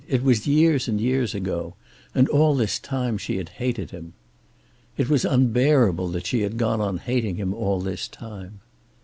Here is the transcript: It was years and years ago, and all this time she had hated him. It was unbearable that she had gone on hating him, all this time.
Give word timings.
It 0.07 0.23
was 0.23 0.47
years 0.47 0.87
and 0.87 0.99
years 0.99 1.35
ago, 1.35 1.75
and 2.15 2.27
all 2.27 2.55
this 2.55 2.79
time 2.79 3.19
she 3.19 3.37
had 3.37 3.49
hated 3.61 3.91
him. 3.91 4.13
It 4.97 5.09
was 5.11 5.25
unbearable 5.25 6.07
that 6.07 6.25
she 6.25 6.41
had 6.41 6.57
gone 6.57 6.81
on 6.81 6.97
hating 6.97 7.35
him, 7.35 7.53
all 7.53 7.79
this 7.79 8.07
time. 8.07 8.61